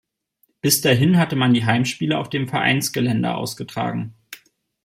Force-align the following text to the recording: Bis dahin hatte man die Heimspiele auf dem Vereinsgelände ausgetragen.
Bis 0.61 0.81
dahin 0.81 1.19
hatte 1.19 1.35
man 1.35 1.53
die 1.53 1.63
Heimspiele 1.65 2.17
auf 2.17 2.27
dem 2.27 2.47
Vereinsgelände 2.47 3.35
ausgetragen. 3.35 4.15